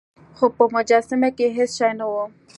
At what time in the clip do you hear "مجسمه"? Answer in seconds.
0.75-1.29